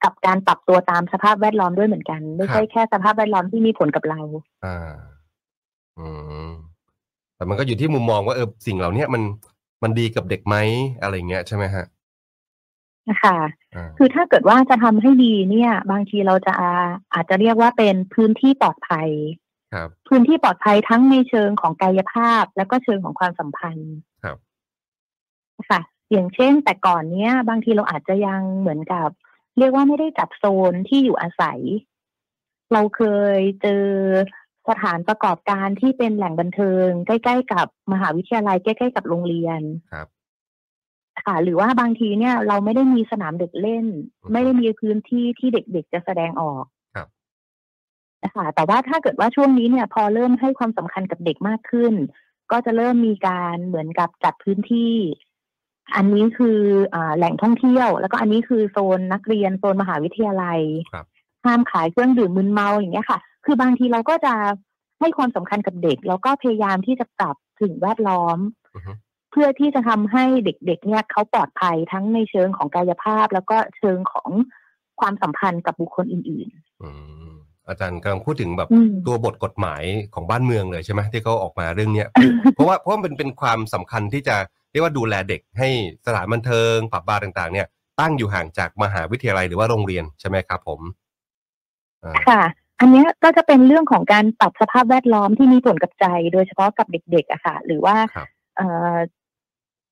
[0.03, 4.22] กับการปรับตัวตามสภาพแวดล้อมด้วยเหมือนกัน ไม่ใช่แค่สภาพแวดล้อมที่มีผลกับเรา
[4.65, 4.77] อ่า
[5.98, 6.08] อื
[6.46, 6.50] ม
[7.36, 9.24] แต่มันก็อยู่ที่มุมมองว่าเออสิ่งเหล่านี้มัน
[9.84, 10.55] มันดีกับเด็กไหม
[11.01, 11.86] อะไรอย่างเงี้ยใช่ไหมฮะ
[13.10, 13.38] นะคะ
[13.75, 16.53] อ่าคือถ้าเกิดว่าจะทำให้ดีเนี่ย บางทีเราจะ
[17.13, 19.10] อาจจะเรียกว่าเป็นพื้นที่ปลอดภัย
[19.74, 24.38] ครับ พื้นที่ปลอดภัยทั้งในเชิงของกายภาพ แล้วก็เชิงของความสัมพันธ์ครับ
[25.70, 29.10] ค่ะ อย่างเช่น แต่ก่อนเนี้ย บางทีเราอาจจะยังเหมือนกับ
[29.58, 31.60] เรียกว่าไม่ได้จัดโซนที่อยู่อาศัย
[32.74, 33.01] เราเค
[33.38, 33.86] ยเจอ
[34.70, 39.62] สถานประกอบการที่เป็นแหล่งบันเทิง ใกล้ ๆ กับมหาวิทยาลัยใกล้ๆกับโรงเรียน
[39.92, 40.08] ครับ
[41.25, 43.86] ค่ะ หรือว่าบางทีเนี่ย เราไม่ได้มีสนามเด็กเล่น
[44.24, 46.81] อือฮึไม่ได้มีพื้นที่ที่เด็กๆจะแสดงออกครับ
[48.24, 51.94] นะคะแต่ว่าถ้าเกิดว่าช่วงนี้เนี่ยพอเริ่มให้ความสำคัญกับเด็กมากขึ้น
[52.51, 54.96] ก็จะเริ่มมีการเหมือนกับจัดพื้นที่
[55.96, 56.60] อันนี้คือ
[56.94, 60.60] อ่าแหล่งท่องเที่ยว แล้วก็อันนี้คือโซนนักเรียนโซนมหาวิทยาลัย
[60.92, 61.06] ครับ
[61.46, 64.34] ห้ามขายเครื่องดื่มมึนเมาอย่างเงี้ยค่ะ คือบางทีเราก็จะ
[65.00, 68.38] ให้ความสำคัญกับเด็ก แล้วก็พยายามที่จะปรับสิ่งแวดล้อม
[68.75, 68.92] อือฮึ
[69.32, 74.30] เพื่อที่จะทำให้เด็กๆ เนี่ยเขาปลอดภัยทั้งในเชิงของกายภาพ แล้วก็เชิงของ
[75.00, 76.48] ความสัมพันธ์กับบุคคลอื่น
[76.84, 76.90] อื
[77.30, 77.31] ม
[77.72, 79.84] อาจารย์กำลังพูดถึงแบบๆอืมตัวบทกฎหมาย
[80.16, 82.08] ของบ้านเมืองเลยใช่ไหมที่เขาออกมาเรื่องเนี้ย
[82.56, 84.36] เพราะว่าเพราะว่ามันเป็นความสำคัญที่จะ
[84.72, 85.70] เรียกว่าดูแลเด็กให้
[86.06, 87.68] สถานบันเทิงผับบาร์ต่าง ๆ เนี่ย
[88.00, 90.82] ตั้งอยู่ห่างจากมหาวิทยาลัยหรือว่าโรงเรียนใช่ไหมครับผม
[92.04, 92.42] อ่าค่ะ
[92.80, 98.96] อันเนี้ยก็จะเป็นเรื่องของการปรับสภาพแวดล้อมที่มีผลกับใจ โดยเฉพาะกับเด็กๆอะค่ะ หรือว่าครับเอ่อ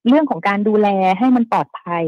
[0.08, 0.88] เรื่องของการดูแล
[1.20, 2.06] ให้มันปลอดภัย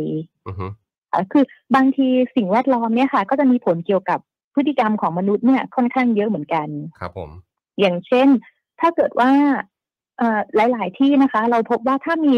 [0.48, 0.68] อือฮึ
[1.12, 1.44] อะคือ
[1.76, 4.20] บางทีสิ่งแวดล้อมเนี่ยค่ะ ก็จะมีผลเกี่ยวกับ
[4.56, 6.68] พฤติกรรมของมนุษย์เนี่ยค่อนข้างเยอะเหมือนกัน
[7.00, 7.30] ครับผม
[7.80, 8.28] อย่างเช่น
[8.80, 9.32] ถ้าเกิดว่า
[10.18, 12.38] เอ่อหลาย ๆ ที่นะคะ เราพบว่าถ้ามี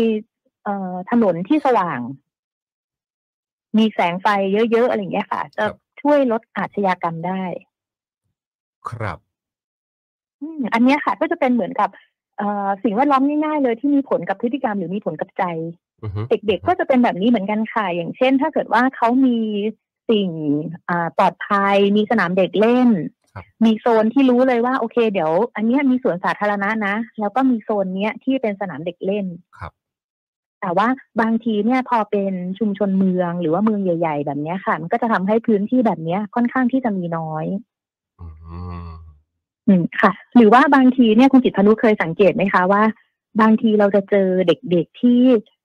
[0.64, 2.00] เอ่อถนนที่สว่าง
[3.78, 4.28] มีแสงไฟ
[4.72, 5.66] เยอะ ๆ อะไรอย่างเงี้ยค่ะ จะ
[6.02, 7.44] ช่วยลดอาชญากรรมได้
[8.90, 9.18] ครับ
[10.42, 11.90] อืมอันเนี้ยค่ะ ก็จะเป็นเหมือนกับ
[12.38, 15.44] เอ่อสิ่งแวดล้อมง่าย ๆ เลยที่มีผลกับพฤติกรรมหรือมีผลกับใจ
[16.04, 19.38] อือฮึเด็ก ๆ ก็จะเป็นแบบนี้เหมือนกันค่ะ อย่างเช่น ถ้าเกิดว่าเขามี
[20.10, 20.30] สิ่ง
[20.90, 22.90] อ่าปลอดภัย มีสนามเด็กเล่น
[23.34, 29.26] ครับมีโซนที่รู้เลยว่าโอเค เดี๋ยว อันเนี้ยมีสวนสาธารณะนะ แล้วก็มีโซนเนี้ยที่เป็นสนามเด็กเล่น
[29.60, 29.72] ครับ
[30.62, 30.88] แต่ว่า
[31.22, 37.46] บางทีเนี่ยพอเป็นชุมชนเมืองหรือว่าเมืองใหญ่ ๆ แบบเนี้ยค่ะ มันก็จะทำให้พื้นที่แบบเนี้ยค่อนข้างที่จะมีน้อย
[38.20, 38.28] อื
[38.84, 38.88] ม
[39.68, 42.84] อืมค่ะ หรือว่าบางทีเนี่ยคุณจิตรพนุเคยสังเกตไหมคะว่า
[43.42, 45.22] บางทีเราจะเจอเด็กๆที่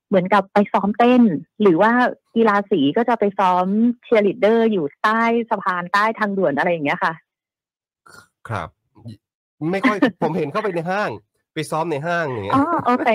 [0.09, 1.23] เหมือนกับไปซ้อมเต้น
[1.63, 1.93] หรือว่า
[2.37, 3.67] กีฬาสีก็จะไปซ้อม
[4.05, 7.13] เชียร์ลีดเดอร์อยู่ใต้สะพานใต้ทางด่วนอะไรอย่างเงี้ยค่ะ
[8.49, 8.69] ครับ
[9.73, 11.11] ไม่ค่อยผมเห็นเข้าไปในห้าง
[11.55, 13.09] ไปซ้อมในห้างอย่างเงี้ยอ๋อโอเค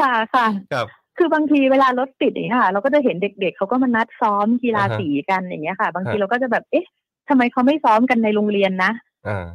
[0.00, 0.86] ค่ะค่ะครับ
[1.18, 6.86] คือบางทีเวลารถติดอย่างเงี้ยค่ะเราก็จะเห็นเด็ก ๆเขาก็มานัดซ้อมกีฬาอ่าฮะสีกันอย่างเงี้ยค่ะ บางทีฮะเราก็จะแบบเอ๊ะ
[7.28, 8.92] ทำไมเขาไม่ซ้อมกันในโรงเรียนนะ
[9.28, 9.46] อ่า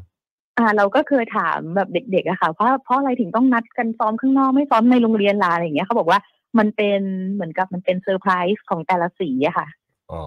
[0.58, 6.20] อ่า เราก็เคยถามแบบเด็กๆอะค่ะว่าเพราะอะไรถึงต้องนัดกันซ้อมข้างนอกไม่ซ้อมในโรงเรียนล่ะอะไรอย่างเงี้ยเขาบอกว่า
[6.58, 7.02] มันเป็น
[7.34, 9.68] เหมือนกับมันเป็นเซอร์ไพรส์ของแต่ละสีอะค่ะ
[10.12, 10.22] อ๋อ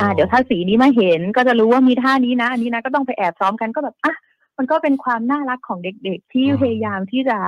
[0.00, 4.14] อ่า เดี๋ยวถ้าสีนี้มาเห็นก็จะรู้ว่ามีท่านี้นะอันนี้นะก็ต้องไปแอบซ้อมกันก็แบบอะ
[4.58, 7.38] มันก็เป็นความน่ารักของเด็กๆ ที่พยายามที่จะ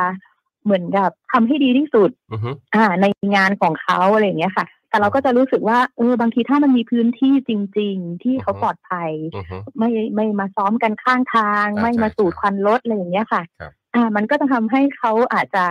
[0.64, 15.66] เหมือนกับทำให้ดีที่สุดอือฮึอ่า ในงานของเขาอะไรอย่างเงี้ยค่ะ แต่เราก็จะรู้สึกว่าเออบางทีถ้ามันมีพื้นที่จริง ๆ ที่เขาปลอดภัยอือฮึไม่ไม่มาซ้อมกันข้างทางอ่าไม่มาใช่สูดใช่ควันรถอะไรอย่างเงี้ยค่ะครับอ่า มันก็จะทำให้เขาอาจจะ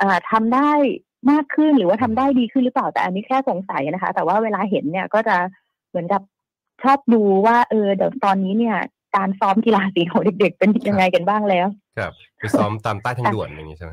[0.00, 0.70] อ่าทำได้
[1.30, 5.36] มากขึ้นหรือว่าทำได้ดีขึ้นหรือเปล่าแต่อันนี้แค่สงสัยนะคะ แต่ว่าเวลาเห็นเนี่ยก็จะ
[5.88, 6.22] เหมือนกับ
[6.82, 8.76] ชอบดูว่า เออเดี๋ยวตอนนี้เนี่ย
[9.16, 11.66] การซ้อมกีฬาสีของเด็ก ๆ เป็นยังไงกันบ้างแล้ว
[11.98, 13.92] ครับไปซ้อมตามใต้ทางด่วนอย่างงี้ใช่ไหม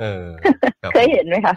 [0.00, 0.26] เออ
[0.82, 1.54] รับเคยเห็นไหมคะ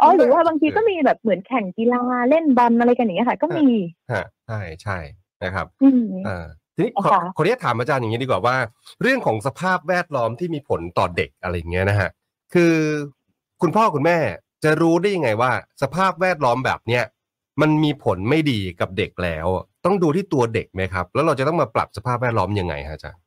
[0.00, 3.66] อ๋อหรือว่าบางทีก็มีแบบเหมือนแข่งกีฬาเล่นบอลอะไรกันอย่างเงี้ยค่ะ ก็มี
[4.12, 4.98] ฮะใช่ใช่
[5.44, 8.56] นะครับอืมอ่าทีนี้ขอค่ะขออนุญาตถามอาจารย์อย่างนี้ดีกว่าว่า
[9.02, 12.10] เรื่องของสภาพแวดล้อมที่มีผลต่อเด็กอะไรอย่างเงี้ยนะฮะ
[12.54, 12.74] คือ
[13.62, 14.18] คุณพ่อคุณแม่
[14.64, 17.04] จะรู้ได้ยังไงว่า สภาพแวดล้อมแบบเนี้ย
[17.60, 19.46] มันมีผลไม่ดีกับเด็กแล้ว
[19.84, 23.22] ต้องดูที่ตัวเด็กไหมครับ แล้วเราจะต้องมาปรับสภาพแวดล้อมยังไงฮะอาจารย์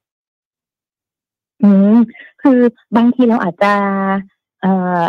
[1.64, 1.98] อืม
[2.42, 2.60] คือ
[2.98, 3.74] บางทีเราอาจจะ
[4.62, 5.04] เอ่อ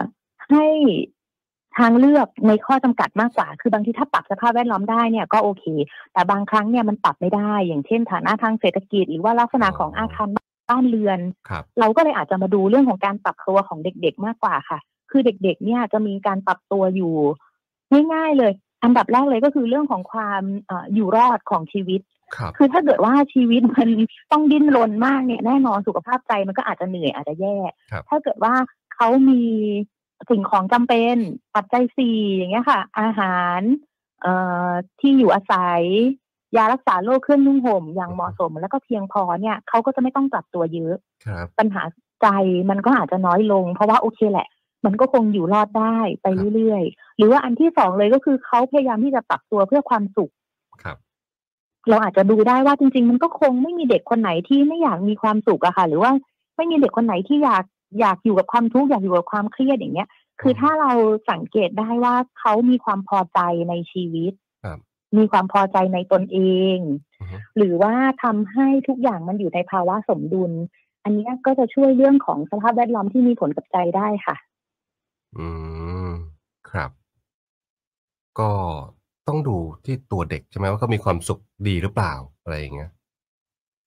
[0.51, 0.65] ให้
[1.79, 5.65] ทางเลือกในข้อจำกัดมากกว่า คือบางทีถ้าปรับสภาพแวดล้อมได้เนี่ยก็โอเค
[6.13, 10.29] แต่บางครั้งเนี่ยมันปรับไม่ได้ อย่างเช่น ฐานะทางเศรษฐกิจ หรือว่าลักษณะของอาคาร
[10.69, 14.79] บ้านเรือนครับเราก็เลยอาจจะมาดูเรื่องของการปรับตัวของเด็กๆมากกว่าค่ะ
[15.13, 17.15] คือเด็กๆ เนี่ยจะมีการปรับตัวอยู่
[18.13, 22.01] ง่ายๆเลย อันดับแรกเลยก็คือเรื่องของความเอออยู่รอดของชีวิต
[22.37, 23.89] ครับคือถ้าเกิดว่าชีวิตมัน
[24.33, 27.57] ต้องดิ้นรนมากเนี่ยแน่นอนสุขภาพใจมันก็อาจจะเหนื่อยอาจจะแย่
[27.91, 28.55] ครับถ้าเกิดว่า
[28.95, 29.43] เขามี
[30.31, 31.17] สิ่งของจำเป็น
[31.55, 33.61] ปัจจัยสี่อย่างเงี้ยค่ะ อาหาร
[34.23, 34.35] เอ่
[34.69, 34.71] อ
[35.01, 35.83] ที่อยู่อาศัย
[36.57, 40.95] ยารักษาโรคเครื่องนุ่งห่มอย่างเหมาะสมแล้วก็เพียงพอเนี่ยเขาก็จะไม่ต้องปรับตัวเยอะ
[41.27, 41.83] ครับปัญหา
[42.23, 42.27] ใจ
[42.71, 44.49] มันก็อาจจะน้อยลง เพราะว่าโอเคแหละ
[44.85, 50.33] มันก็คงอยู่รอดได้ไปเรื่อยๆ หรือว่าอันที่สองเลยก็คือเขาพยายามที่จะปรับตัวเพื่อความสุข
[50.83, 50.97] ครับ
[51.89, 56.13] เราอาจจะดูได้ว่าจริง ๆ มันก็คงไม่มีเด็กคนไหนที่ไม่อยากมีความสุขอะค่ะ หรือว่า
[56.57, 57.65] ไม่มีเด็กคนไหนที่อยาก
[58.01, 60.09] อยากอยู่กับความทุกข์อยากอยู่กับความเครียดอย่างเงี้ย
[60.41, 60.93] คือถ้าเรา
[61.31, 64.33] สังเกตได้ว่าเขามีความพอใจในชีวิต
[64.65, 64.79] ครับ
[65.17, 66.39] มีความพอใจในตนเอ
[66.77, 66.79] ง
[67.21, 70.53] อือฮึหรือว่าทำให้ทุกอย่างมันอยู่ในภาวะสมดุล
[71.05, 74.37] อันเนี้ยก็จะช่วยเรื่องของสภาพแวดล้อมที่มีผลกับใจได้ค่ะ
[75.39, 75.49] อื
[76.09, 76.11] ม
[76.71, 76.91] ครับ
[78.41, 78.51] ก็
[79.29, 82.91] ต้องดูที่ตัวเด็กใช่ไหมว่าเขามีความสุขดีหรือเปล่า อะไรอย่างเงี้ย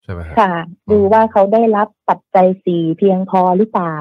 [0.03, 0.53] ใช่ไหมฮะ ค่ะ
[0.91, 3.97] ดูว่าเขาได้รับปัจจัยสี่เพียงพอหรือเปล่า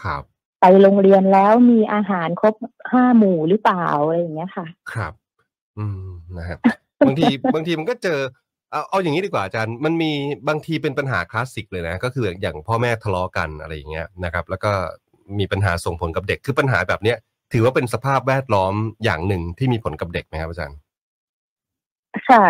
[0.00, 0.22] ครับ
[0.60, 2.54] ไปโรงเรียนแล้วมีอาหารครบ
[2.92, 5.12] ห้าหมู่หรือเปล่า อะไรอย่างเงี้ยค่ะ ครับ
[5.78, 6.58] อืม นะฮะ
[7.06, 8.20] บางที บางทีมันก็เจอ
[8.70, 10.10] เอา เอาอย่างนี้ดีกว่าอาจารย์ มันมี
[10.48, 14.72] บางทีเป็นปัญหาคลาสสิกเลยนะ ก็คืออย่างพ่อแม่ทะเลาะกันอะไรอย่างเงี้ยนะครับ แล้วก็
[15.40, 17.16] มีปัญหาส่งผลกับเด็กคือปัญหาแบบเนี้ย
[17.52, 20.78] ถือว่าเป็นสภาพแวดล้อมอย่างหนึ่งที่มีผลกับเด็กไหมครับอาจารย์
[22.28, 22.44] ค่ะ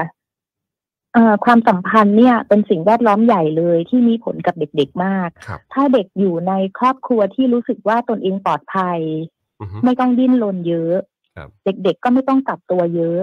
[1.12, 9.00] เอ่อความสัมพันธ์เนี่ยเป็นสิ่งแวดล้อมใหญ่เลยที่มีผลกับเด็กๆมากครับถ้าเด็กอยู่ในครอบครัวที่รู้สึกว่าตนเองปลอดภัย
[9.60, 10.96] อือฮึไม่ต้องดิ้นรนเยอะ
[11.36, 13.20] ครับเด็กๆก็ไม่ต้องกลับตัวเยอะ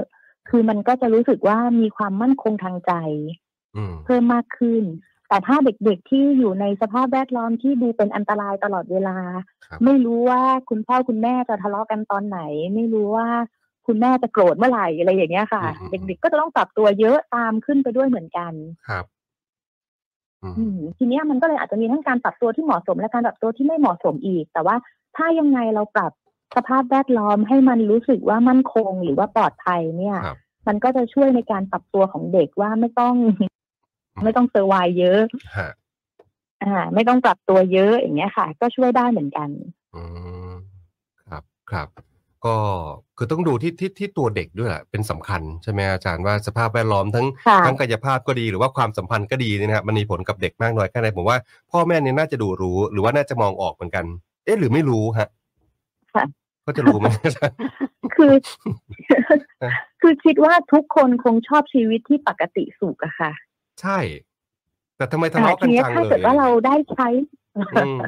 [0.50, 2.94] คือมันก็จะรู้สึกว่ามีความมั่นคงทางใจ
[3.76, 4.84] อืมเพิ่มมากขึ้น
[5.30, 9.18] แต่ถ้าเด็กๆที่อยู่ในสภาพแวดล้อมที่ดูเป็นอันตรายตลอดเวลา
[9.66, 12.40] ครับไม่รู้ว่าคุณพ่อคุณแม่จะทะเลาะกันตอนไหน
[12.76, 13.28] ไม่รู้ว่า
[13.88, 18.54] คุณแม่จะโกรธเมื่อไหร่อะไรอย่างเงี้ยค่ะอืมเด็กๆก็จะต้องปรับตัวเยอะตามขึ้นไปด้วยเหมือนกัน
[18.88, 19.06] ครับ
[20.44, 24.76] อืมอืมทีเนี้ยมันก็เลยอาจจะมีทั้งการปรับตัวที่เหมาะสมและการปรับตัวที่ไม่เหมาะสมอีก แต่ว่า
[25.16, 26.12] ถ้ายังไงเราปรับ
[26.56, 30.38] สภาพแวดล้อมให้มันรู้สึกว่ามั่นคงหรือว่าปลอดภัยเนี่ยครับ
[30.68, 33.16] มันก็จะช่วยในการปรับตัวของเด็กว่าไม่ต้อง
[34.24, 35.22] ไม่ต้อง survive เยอะ
[35.58, 35.72] ฮะ
[36.64, 39.50] อ่า ไม่ต้องปรับตัวเยอะอย่างเงี้ยค่ะ ก็ช่วยได้เหมือนกัน
[39.96, 40.04] อื
[40.50, 40.52] ม
[41.28, 41.88] ครับครับ
[42.46, 42.56] ก็
[43.18, 51.38] คือต้องดูที่ที่ที่ตัวเด็กด้วยแหละเป็นสำคัญใช่ไหมอาจารย์ว่าสภาพแวดล้อมทั้งค่ะทั้งกายภาพก็ดีหรือว่าความสัมพันธ์ก็ดีเนี่ยนะครับมันมีผลกับเด็กมากน้อยแค่ไหนผมว่า
[51.72, 54.06] พ่อแม่เนี่ยน่าจะดูรู้หรือว่าน่าจะมองออกเหมือนกัน
[54.46, 55.30] เอ๊ะหรือไม่รู้ฮะ
[56.14, 56.26] ค่ะ
[56.66, 57.56] ก็จะรู้ไหมอาจารย์
[58.16, 58.34] คือ
[59.64, 63.32] นะคือคิดว่าทุกคนคงชอบชีวิตที่ปกติสุขอะค่ะ
[63.82, 64.00] ใช่
[64.98, 67.08] แต่ทำไมทะอ่าเลาะกัทีนเนี้ยจังถ้าเลเกิดยว่าเราได้ใช้
[67.58, 68.00] อืม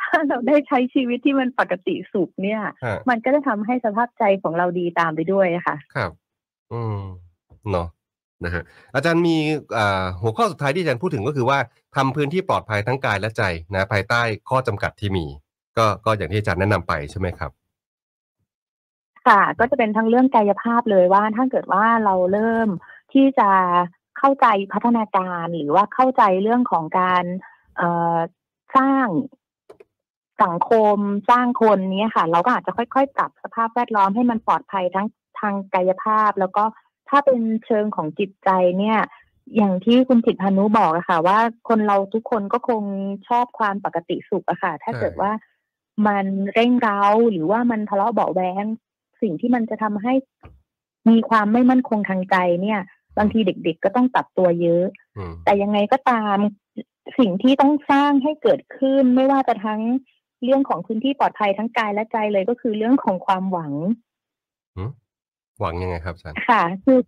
[0.00, 6.10] ถ้าเราได้ใช้ชีวิตที่มันปกติสุขเนี่ยฮะมันก็จะทำให้สภาพใจของเราดีตามไปด้วยอะค่ะ ครับ
[6.72, 6.98] อืม
[7.70, 7.88] เนาะ
[8.44, 8.62] นะฮะ
[8.94, 9.36] อาจารย์มี
[9.76, 11.58] อ่าหัวข้อสุดท้ายที่อาจารย์พูดถึงก็คือว่า
[11.96, 13.42] ทำพื้นที่ปลอดภัยทั้งกายและใจ
[13.74, 15.26] นะภายใต้ข้อจำกัดที่มี
[15.78, 17.50] ก็ก็อย่างที่อาจารย์แนะนำไปใช่ไหมครับ
[19.26, 22.68] ค่ะ ก็จะเป็นทั้งเรื่องกายภาพเลยว่าถ้าเกิดว่าเราเริ่ม
[23.12, 23.50] ที่จะ
[24.18, 27.24] เข้าใจพัฒนาการหรือว่าเข้าใจเรื่องของการ
[27.76, 27.82] เอ
[28.76, 29.06] สร้าง
[30.42, 30.96] สังคม
[31.30, 35.06] สร้างคนเนี้ยค่ะ เราก็อาจจะค่อยๆปรับสภาพแวดล้อมให้มันปลอดภัยทั้ง
[35.40, 36.64] ทางกายภาพ แล้วก็
[37.08, 38.98] ถ้าเป็นเชิงของจิตใจเนี่ย
[39.56, 42.82] อย่างที่คุณจิตพานุบอกอะค่ะ ว่าคนเราทุกคนก็คง
[43.28, 45.32] ชอบความปกติสุขอะค่ะ ถ้าเกิดว่า
[46.06, 48.64] มันเร่งเร้าหรือว่ามันทะเลาะเบาแวง
[49.22, 50.14] สิ่งที่มันจะทำให้
[51.08, 52.80] มีความไม่มั่นคงทางใจเนี่ย
[53.18, 54.84] บางทีเด็ก ๆ ก็ต้องปรับตัวเยอะ
[55.16, 56.36] อืมแต่ยังไงก็ตาม
[57.18, 59.80] สิ่งที่ต้องสร้างให้เกิดขึ้น ไม่ว่าจะทั้ง
[60.44, 63.72] เรื่องของพื้นที่ปลอดภัยทั้งกายและใจเลยก็คือเรื่องของความหวัง
[65.60, 66.98] หวังยังไงครับอาจารย์ค่ะ คือ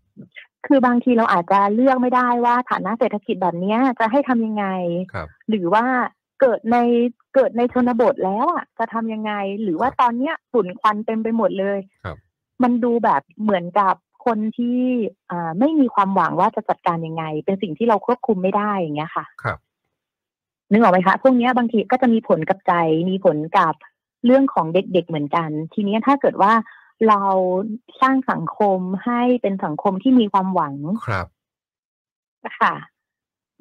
[0.67, 4.67] คือบางทีเราอาจจะเลือกไม่ได้ว่าฐานะเศรษฐกิจแบบเนี้ยจะให้ทำยังไง
[5.13, 5.85] ครับหรือว่า
[6.41, 6.77] เกิดใน
[7.35, 12.17] เกิดในชนบทแล้วอะ จะทำยังไง หรือว่าตอนเนี้ยฝุ่นควันเต็มไปหมดเลยครับ
[12.63, 14.79] มันดูแบบเหมือนกับ คนที่
[15.31, 19.59] อ่าไม่มีความหวังว่าจะจัดการยังไง เป็นสิ่งที่เราควบคุมไม่ได้อย่างเงี้ยค่ะครับ
[20.71, 22.73] นึกออกไหมคะพวกเนี้ยบางทีก็จะมีผลกับใจ
[23.11, 23.75] มีผลกับ
[24.25, 26.53] เรื่องของเด็กๆเหมือนกัน ทีเนี้ยถ้าเกิดว่า
[27.09, 27.23] เรา
[28.01, 30.75] สร้างสังคมให้เป็นสังคมที่มีความหวัง
[31.07, 31.27] ครับ
[32.61, 32.75] ค่ะ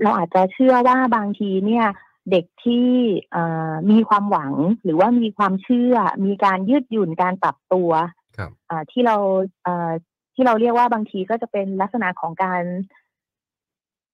[0.01, 1.85] เราอาจจะเชื่อว่าบางทีเนี่ย
[2.31, 2.89] เด็กที่
[3.31, 5.95] เอ่อมีความหวังหรือว่ามีความเชื่อ
[6.25, 7.91] มีการยืดหยุ่นการปรับตัว
[8.37, 9.15] ครับอ่าที่เรา
[9.63, 9.91] เอ่อ
[10.35, 12.63] ที่เราเรียกว่าบางทีก็จะเป็นลักษณะของการ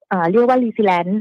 [0.09, 1.13] เอ่อเรียกว่า resilient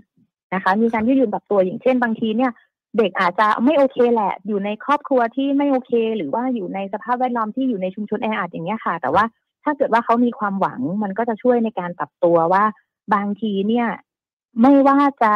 [0.54, 2.52] นะคะ มีการยืดหยุ่นปรับตัวอย่างเช่น บางทีเนี่ย
[2.96, 9.24] เด็กอาจจะไม่โอเคแหละ อยู่ในครอบครัวที่ไม่โอเค หรือว่าอยู่ในสภาพแวดล้อมที่อยู่ในชุมชนแออัดอย่างเงี้ยค่ะ แต่ว่า
[9.64, 12.64] ถ้าเกิดว่าเขามีความหวังมันก็จะช่วยในการปรับตัวว่า
[13.14, 13.86] บางทีเนี่ย
[14.62, 15.34] ไม่ว่าจะ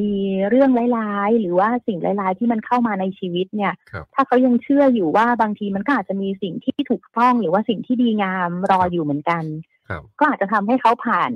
[0.00, 0.12] มี
[0.48, 9.44] เรื่องร้ายๆ หรือว่าสิ่งร้ายๆ ที่มันเข้ามาในชีวิตเนี่ยครับถ้าเขายังเชื่ออยู่ว่าบางทีมันก็อาจจะมีสิ่งที่ถูกต้องหรือว่าสิ่งที่ดีงามรออยู่เหมือนกัน
[9.88, 11.32] ครับก็อาจจะทำให้เขาผ่าน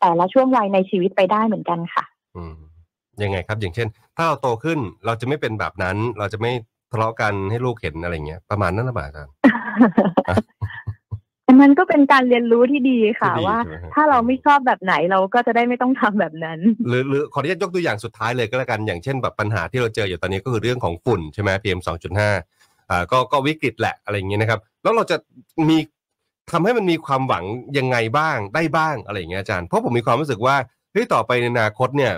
[0.00, 2.04] แต่ละช่วงวัยในชีวิตไปได้เหมือนกันค่ะ
[2.36, 2.56] อืม
[3.22, 6.52] ยังไงครับ อย่างเช่น ถ้าเราโตขึ้นเราจะไม่เป็นแบบนั้น เราจะไม่
[6.92, 9.34] ทะเลาะกันให้ลูกเห็นอะไรเงี้ยประมาณนั้นหรือเปล่าอาจารย์
[11.56, 21.80] อันนั้นก็เป็นการเรียนรู้ที่ดีค่ะที่ดีว่าใช่ไหมฮะถ้าเราไม่ชอบแบบไหนเราก็จะได้ไม่ต้องทำแบบนั้น หรือหรือขออนุญาตยกตัวอย่างสุดท้ายเลยก็แล้วกันอย่างเช่นแบบปัญหาที่เราเจออยู่ตอนนี้ก็คือเรื่องของฝุ่นใช่ไหม PM
[22.34, 25.16] 2.5อ่าก็ก็วิกฤตแหละอะไรอย่างเงี้ยนะครับ แล้วเราจะ
[25.68, 25.78] มี
[26.52, 27.44] ทำให้มันมีความหวัง
[27.78, 30.56] ยังไงบ้างได้บ้างอะไรอย่างเงี้ยอาจารย์เพราะผมมีความรู้สึกว่า
[30.92, 32.12] เฮ้ยต่อไปในอนาคตเนี่ย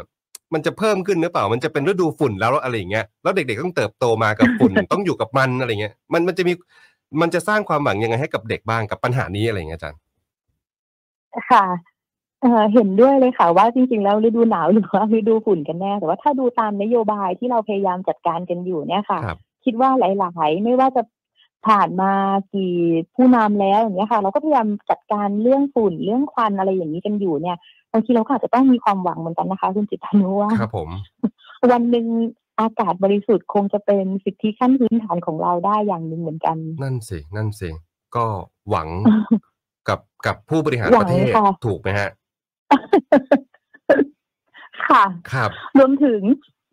[0.55, 6.53] มันจะเพิ่มขึ้นหรือเปล่า มันจะเป็นฤดูฝุ่นแล้วอะไรอย่างเงี้ยแล้วเด็กๆต้องเติบโตมากับฝุ่นต้องอยู่กับมันอะไรเงี้ยมันมันจะมี
[7.21, 10.01] มันจะสร้างความหวังยังไงให้กับเด็กบ้างกับปัญหานี้อะไรอย่างเงี้ยอาจารย์
[11.51, 11.65] ค่ะ
[12.41, 21.03] เอ่อเห็นด้วยเลยค่ะว่าจริง ๆ แล้วฤดูหนาวหรือว่าฤดูฝุ่นกันแน่ แต่ว่าถ้าดูตามนโยบายที่เราพยายามจัดการกันอยู่เนี่ยค่ะครับคิดว่าหลาย ๆ ไม่ว่าจะ
[21.67, 22.13] ผ่านมา
[22.55, 22.75] กี่
[23.15, 27.57] ผู้นำแล้วอย่างเงี้ยค่ะ เราก็พยายามจัดการเรื่องฝุ่นเรื่องควันอะไรอย่างนี้กันอยู่เนี่ย
[27.93, 30.89] บางทีเราก็อาจจะต้องมีความหวังเหมือนกันนะคะ คุณจิตานุว่าครับผม
[31.73, 32.07] วันหนึ่ง
[32.61, 37.71] อากาศบริสุทธิ์คงจะเป็นสิทธิขั้นพื้นฐานของเราได้อย่างหนึ่งเหมือนกัน นั่นสินั่นสิ
[38.17, 38.25] ก็
[38.71, 38.89] หวัง
[39.89, 42.11] กับกับผู้บริหารหวัปงระเทศค่ะถูกไหมฮะ
[44.89, 46.23] ค่ะครับรวมถึง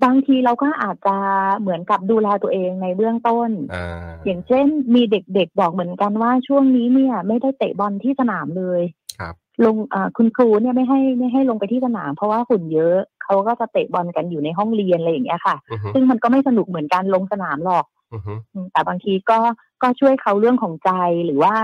[0.04, 1.16] บางทีเราก็อาจจะ
[1.60, 8.82] เหมือนกับดูแลตัวเองในเบื้องต้นอ่าอย่างเช่นมีเด็กๆบอกเหมือนกันว่าช่วงนี้เนี่ย ไม่ได้เตะบอลที่สนามเลย
[9.20, 19.40] ครับ ลงอ่าคุณครูเนี่ยไม่ให้ไม่ให้ลงไปที่สนาม เพราะว่าฝุ่นเยอะเขาก็จะเตะบอลกันอยู่ในห้องเรียนอะไรอย่างเงี้ยค่ะอือฮึซึ่งมันก็ไม่สนุกเหมือนกันลงสนามหรอกอือฮึอืมแต่บางทีก็
[19.82, 20.92] ก็ช่วยเขาเรื่องของใจ
[21.26, 21.56] หรือว่า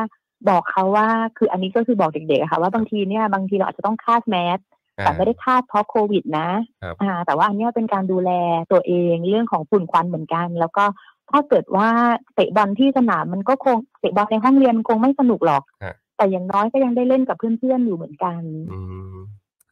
[0.49, 4.59] บอกเขาว่าคืออันนี้ก็คือบอกเด็กๆอะค่ะ ว่าบางทีเนี่ยบางทีเราอาจจะต้องคาดแมส
[4.97, 6.49] อ่าแต่ไม่ได้คาดเพราะโควิดนะ
[6.81, 8.31] ครับอ่าแต่ว่าอันเนี้ยเป็นการดูแล
[8.71, 10.83] ตัวเองเรื่องของฝุ่นควันเหมือนกัน แล้วก็
[11.31, 11.87] ถ้าเกิดว่า
[12.35, 18.79] เตะบอลที่สนามมันก็คงเตะบอลในห้องเรียนมันคงไม่สนุกหรอกฮะ แต่อย่างน้อยก็ยังได้เล่นกับเพื่อนๆอยู่เหมือนกันอื
[19.15, 19.17] ม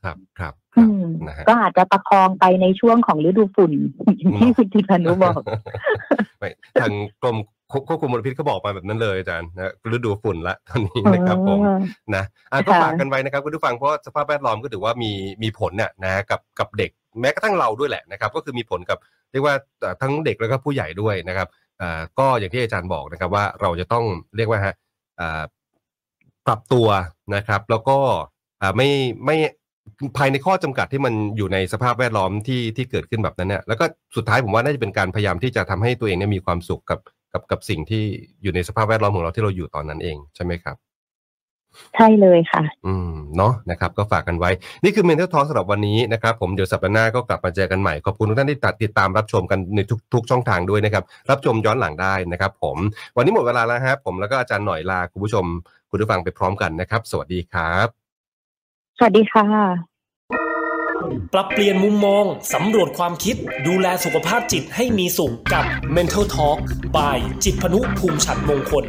[0.04, 3.74] ครับครับคอืรับมนะฮะก็อาจจะประคองไปในช่วงของฤดูฝุ่น
[4.18, 5.42] อย่างที่คุณจิพานุบอก
[6.38, 6.50] ไม่
[6.82, 7.38] ทางกรม
[7.88, 11.80] ควบคุมมลพิษเขาบอกมาแบบนั้นเลยอาจารย์นะฤดูฝุ่นละตอนนี้นะครับผมอ๋อ
[12.16, 15.12] นะอะก็ค่ะฝากกันไว้นะครับคุณผู้ฟังเพราะสภาพแวดล้อมก็ถือว่ามี
[15.44, 18.98] มีผลน่ะนะกับกับเด็กแม้กระทั่งเราด้วยแหละนะครับ ก็คือมีผลกับ
[19.32, 21.48] เรียกว่าเอ่อทั้งเด็กแล้วก็ผู้ใหญ่ด้วยนะครับ
[21.82, 24.06] อ่าก็อย่างที่อาจารย์บอกนะครับว่าเราจะต้อง
[24.38, 24.74] เรียกว่าฮะ
[25.20, 25.42] อ่า
[26.50, 26.88] ปรับตัว
[27.36, 27.98] นะครับ แล้วก็
[28.62, 28.90] อ่าไม่
[29.26, 29.36] ไม่
[30.18, 33.86] ภายในข้อจำกัดที่มันอยู่ในสภาพแวดล้อมที่ที่เกิดขึ้นแบบนั้นเนี่ยแล้วก็
[34.16, 37.00] สุดท้ายผมว่าน่าจะเป็นการพยายามที่จะทำให้ตัวเองเนี่ยมีความสุขกับ
[37.34, 38.04] กับกับสิ่งที่
[38.44, 40.78] อยู่ในสภาพแวดล้อมของเราที่เราอยู่ตอนนั้นเองใช่ไหมครับ
[41.96, 44.52] ใช่เลยค่ะ อืมเนาะนะครับ ก็ฝากกันไว้
[44.84, 52.78] นี่คือ Mental Talk สำหรับวันนี้นะครับ ผมเดี๋ยวสัปดาห์หน้าก็กลับมาเจอกันใหม่ ขอบคุณทุกท่านที่ติดตามรับชมกันในทุกทุกช่องทางด้วยนะครับ รับชมย้อนหลังได้นะครับ ผม
[53.16, 55.46] วันนี้หมดเวลาแล้วครับผมแล้วก็อาจารย์หน่อยลาคุณผู้ชม
[55.89, 57.88] คุณผู้ฟังไปพร้อมกันนะครับ สวัสดีครับ
[58.97, 59.45] สวัสดีค่ะ
[61.34, 63.36] ปรับเปลี่ยนมุมมอง สำรวจความคิด
[63.67, 66.58] ดูแลสุขภาพจิตให้มีสุขกับ Mental Talk
[66.95, 68.86] by จิตพนุภูมิฉันมงคล